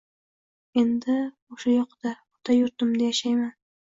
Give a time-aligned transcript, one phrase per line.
[0.83, 1.17] endi
[1.55, 3.53] o’sha yokda, ota yurtimda yashayman